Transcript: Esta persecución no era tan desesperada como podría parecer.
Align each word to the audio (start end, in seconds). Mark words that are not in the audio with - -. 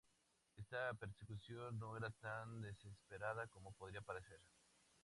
Esta 0.57 0.95
persecución 0.95 1.77
no 1.77 1.95
era 1.95 2.09
tan 2.09 2.59
desesperada 2.59 3.45
como 3.45 3.71
podría 3.73 4.01
parecer. 4.01 4.41